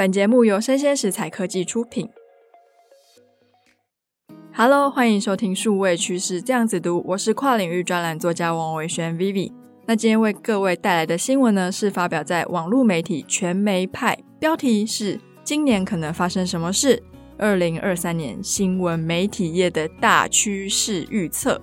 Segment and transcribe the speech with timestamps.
[0.00, 2.08] 本节目由生鲜食材科技出品。
[4.54, 9.52] Hello，欢迎收听数位趋势这样子读，我是跨领域专栏作家王维轩 Vivi。
[9.84, 17.02] 那今天为各位带来的新闻呢，是发表在网络媒体全媒派，标题是“今年可能发生什么事？
[17.36, 21.60] 二零二三年新闻媒体业的大趋势预测”。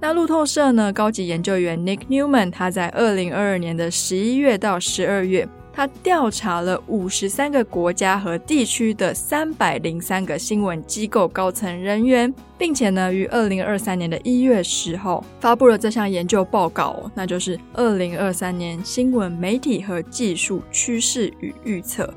[0.00, 22.08] 那路透社呢，高级研究员 Nick Newman，他在二零二二年的十一月到十二月，他调查了五十三个国家和地区的三百零三个新闻机构高层人员，并且呢，于二零二三年的一月十号发布了这项研究报告，那就是二零二三年新闻媒体和技术趋势与预测，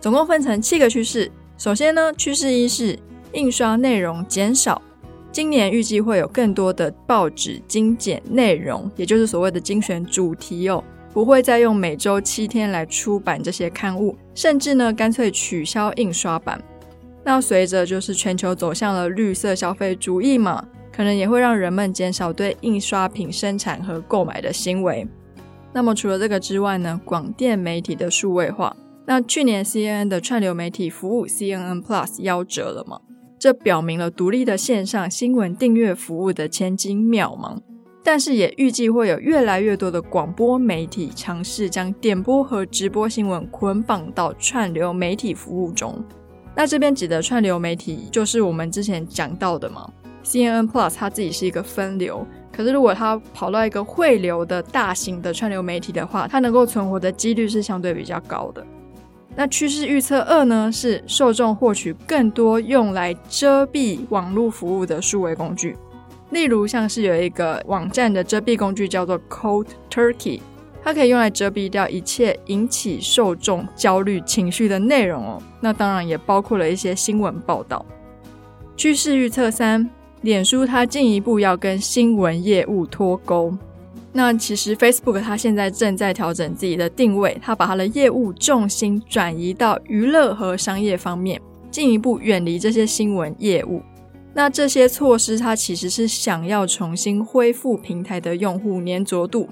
[0.00, 1.30] 总共分成七个趋势。
[1.58, 2.98] 首先呢，趋势一是
[3.34, 4.80] 印刷内容减少。
[5.30, 10.82] 今年预计会有更多的报纸精简内容，也就是所谓的精选主题哦，
[11.14, 16.60] 不会再用每周七天来出版这些刊物，甚至呢干脆取消印刷版。
[17.24, 25.06] 那随着就是全球走向了绿色消费主义嘛，可能也会让人们减少对印刷品生产和购买的行为。
[25.72, 33.00] 那么除了这个之外呢，广电媒体的数位化，那去年 CNN 的串流媒体服务 CNN Plus 夭折了嘛。
[33.38, 37.58] 这表明了独立的线上新闻订阅服务的前景渺茫，
[38.06, 46.04] 但是也预计会有越来越多的广播媒体尝试将点播和直播新闻捆绑到串流媒体服务中。
[46.54, 49.90] 那这边指的串流媒体就是我们之前讲到的嘛
[50.22, 58.64] ，CNN Plus 它自己是一个分流，可是如果它跑到一个汇流的大型的串流媒体的话，它能够存活的几率是相对比较高的。
[59.34, 65.76] 那趋势预测二呢，是受众获取更多用来遮蔽网络服务的数位工具，
[66.34, 70.40] 例如像是有一个网站的遮蔽工具叫做 Cold Turkey，
[70.82, 75.40] 它可以用来遮蔽掉一切引起受众焦虑情绪的内容哦。
[75.60, 77.86] 那当然也包括了一些新闻报道。
[78.76, 79.88] 趋势预测三，
[80.22, 83.56] 脸书它进一步要跟新闻业务脱钩。
[84.12, 93.80] 那其实 Facebook 它现在正在调整自己的定位，它把它的业务重心转移到娱乐和商业方面，进一步远离这些新闻业务。
[94.34, 99.48] 那这些措施它其实是想要重新恢复平台的用户粘着度。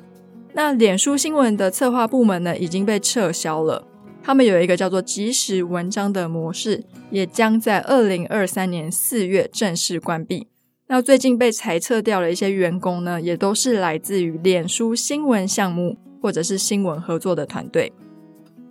[0.53, 3.87] 那脸书新闻的策划部门呢，已经被撤销了，
[4.23, 10.49] 他们有一个叫做即时文章的模式，也将在二零二三年四月正式关闭。
[10.89, 17.91] 那最近被裁撤掉了一些员工呢，也都是来自于脸书新闻项目或者是新闻合作的团队。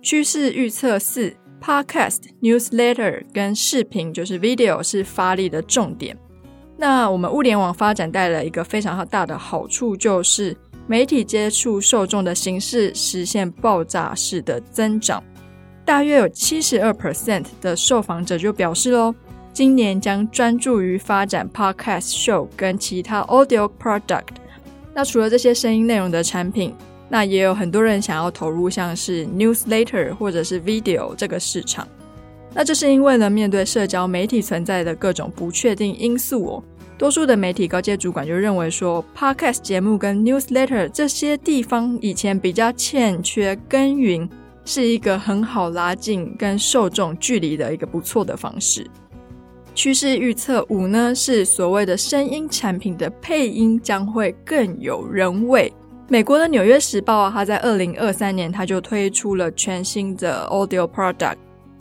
[0.00, 6.16] 趋势预测四，Podcast、Newsletter 跟视频就是 Video 是发力的重点。
[6.76, 10.56] 那我们物联网发展带来一个非常大的好处，就是
[10.86, 15.22] 媒体接触受众的形式实现爆炸式的增长。
[15.84, 19.14] 大约有七十二 percent 的受访者就表示喽。
[19.54, 24.28] 今年将专注于发展 Podcast Show 跟其他 Audio Product。
[24.94, 26.74] 那除了这些声音内容的产品，
[27.12, 31.86] 那也有很多人想要投入像是 Newsletter 或者是 Video 这个市场。
[32.54, 36.64] 那这是因为呢，面对社交媒体存在的各种不确定因素哦，
[36.96, 44.26] 多数的媒体高阶主管就认为说，Podcast 节目跟 Newsletter 这些地方以前比较欠缺耕耘，
[44.64, 48.86] 是一个很好拉近跟受众距离的一个不错的方式。
[49.74, 55.70] 趋势预测五呢，是所谓的声音产品的配音将会更有人味。
[56.12, 61.36] 美国的《纽约时报》啊，它在二零二三年它就推出了全新的 Audio Product。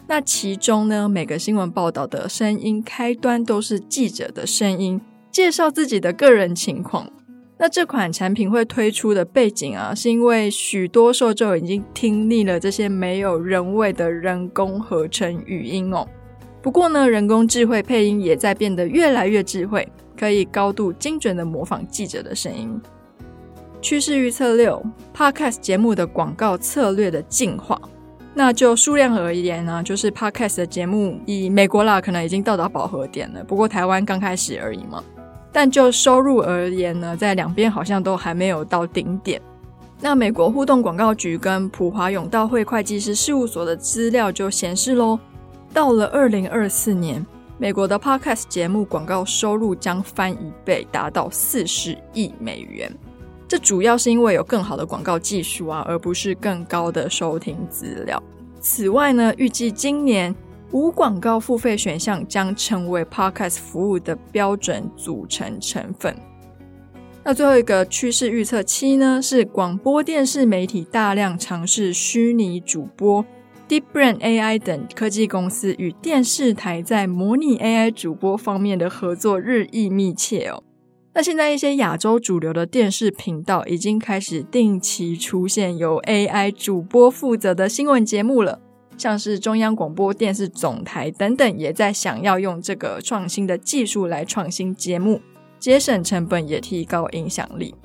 [0.07, 7.11] 那其中呢，每个新闻报道的声音开端都是记者的声音，介绍自己的个人情况。
[7.57, 16.07] 那这款产品会推出的背景啊，是因为许多受众已经听腻了这些没有人味的人工合成语音哦。
[16.61, 19.85] 不过呢，人工智慧配音也在变得越来越智慧，
[20.17, 22.81] 可以高度精准地模仿记者的声音。
[23.81, 24.81] 趋势预测六
[25.15, 27.81] ，Podcast 节目的广告策略的进化。
[28.33, 33.43] 那就数量而言呢，就是 Podcast 的节目以美国啦，可能已经到达饱和点了。
[33.43, 35.03] 不过台湾刚开始而已嘛。
[35.51, 39.41] 但就收入而言呢，在两边好像都还没有到顶点。
[39.99, 45.19] 那美国互动广告局跟普华永道会会计师事务所的资料就显示喽。
[45.73, 47.25] 到了二零二四年，
[47.57, 52.89] 美国的 Podcast 节目广告收入将翻一倍，达到四十亿美元。
[53.51, 58.23] 这主要是因为有更好的广告技术啊，而不是更高的收听资料。
[58.61, 60.33] 此外呢，预计今年
[60.71, 66.15] 无广告付费选项将成为 Podcast 服务的标准组成成分。
[67.25, 73.25] 那最后一个趋势预测七呢，是广播电视媒体大量尝试虚拟主播。
[73.67, 80.63] DeepBrain AI 等科技公司与电视台在模拟 AI 主播方面的合作日益密切哦。
[81.13, 88.61] 那现在一些亚洲主流的电视频道已经开始定期出现由 AI 主播负责的新闻节目了，
[88.97, 95.19] 像是中央广播电视总台等等，也在想要用这个创新的技术来创新节目，
[95.59, 97.75] 节省成本，也提高影响力。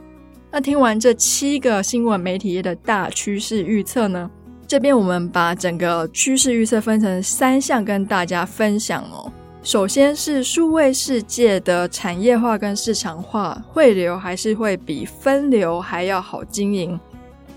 [0.52, 4.30] 那听完这七个新闻媒体业的大趋势预测呢？
[4.68, 9.32] 这边我们把整个趋势预测分成三项跟大家分享哦。
[9.66, 16.96] 首先是数位世界的产业化跟市场化，汇流还是会比分流还要好经营。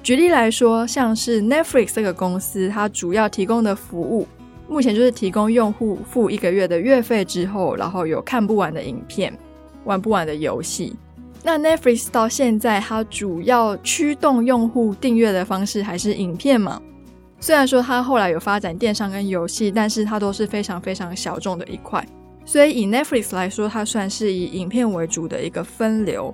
[0.02, 4.28] 举例来说，像是 Netflix 这个公司，它主要提供的服务，
[4.68, 9.32] 目前就是提供用户付一个月的月费之后，然后有看不完的影片、
[9.84, 10.96] 玩不完的游戏。
[11.44, 16.82] 那 Netflix 到现在，它主要驱动用户订阅的方式还是影片嘛？
[17.40, 22.06] 虽然说它后来有发展电商跟游戏，但是它都是非常非常小众的一块。
[22.46, 26.34] 所以以 Netflix 来说，它算是以影片为主的一个分流。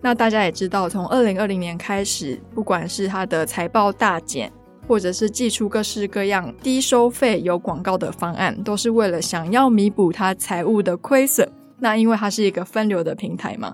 [0.00, 4.52] 那大家也知道，从二零二零年开始，不管是它的财报大减，
[4.88, 11.48] 或者是寄出各式各样低收费有广告的方案，都是为了想要弥补它财务的亏损。
[11.78, 13.72] 那因为它是一个分流的平台嘛。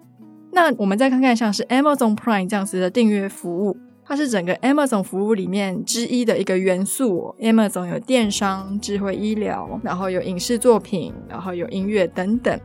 [0.52, 3.76] 那我们再看看像是 Amazon Prime 这样子的订阅服务。
[4.08, 7.36] 它是整个 Amazon 服务里面之一的一个元素哦。
[7.40, 12.58] Amazon 有电商、智慧医疗，然后有影视作品，然后有音乐等等。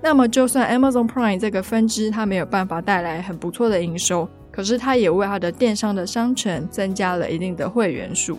[0.00, 8.38] 那么，就算 Amazon Prime 这个分支它没有办法带来很不错的营收，可是它也为它的电商的商城增加了一定的会员数。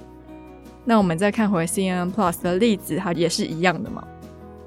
[0.83, 4.03] 那我们再看回 CNN Plus 的例子，它也是一样的嘛。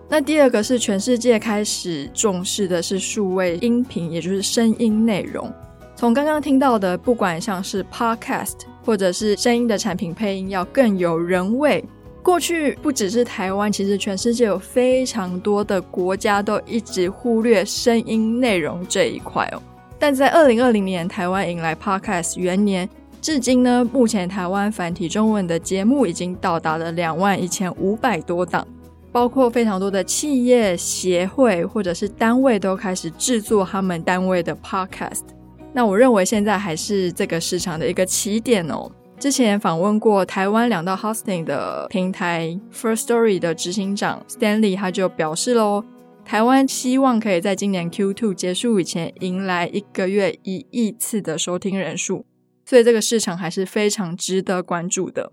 [0.08, 5.52] 那第二个是全世界开始重视的是数位音频，也就是声音内容。
[6.00, 11.84] 从刚刚听到的，不管像是 podcast 或者是声音的产品配音，要更有人味。
[12.22, 19.60] 过去不只是台湾，其实全世界有非常多的国家都一直忽略声音内容这一块哦。
[19.98, 22.88] 但在二零二零年，台湾迎来 podcast 元年，
[23.20, 28.66] 至今呢，目前台湾繁体中文的节目已经到达了两万一千五百多档，
[29.12, 35.24] 包括非常多的企业协会或者是单位都开始制作他们单位的 podcast。
[35.72, 38.90] 那我认为现在还是这个市场的一个起点哦。
[39.18, 45.84] 之前访问过台湾两道 hosting 的平台 Firstory 的执行长 Stanley，他就表示喽，
[46.24, 52.24] 台湾希望可以在今年 Q2 结束以前迎来一个月一亿次的收听人数，
[52.64, 55.32] 所以这个市场还是非常值得关注的。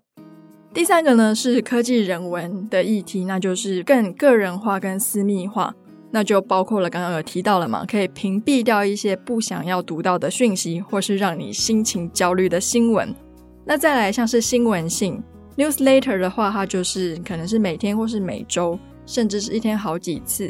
[0.73, 5.73] 第三个呢是科技人文的议题，那就是更个人化跟私密化。
[6.09, 13.13] 那就包括了刚刚有提到了嘛，可以屏蔽掉一些不想要读到的讯息，或是让你心情焦虑的新闻。
[13.65, 15.21] 那再来像是新闻性
[15.57, 20.49] newsletter 的话，它就是可能是每天或是每周，甚至是一天好几次，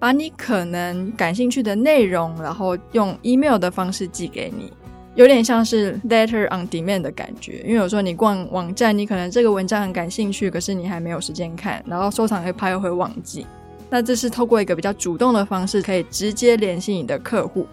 [0.00, 4.72] 把你可能感兴趣的内容，然后用 email 的方式寄给你，
[5.14, 7.60] 有点像是 letter on demand 的感觉。
[7.60, 13.46] 因为有时候你逛网站，你可能这个文章很感兴趣，可是你还没有时间看，然后收藏会怕又会忘记。
[13.88, 17.66] 那这是透过一个比较主动的方式，可以直接联系你的客户。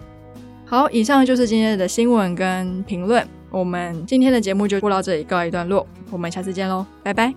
[0.64, 3.26] 好，以上就是今天的新闻跟评论。
[3.50, 5.86] 我们今天的节目就播到这里，告一段落。
[6.10, 7.32] 我们下次见喽，拜拜。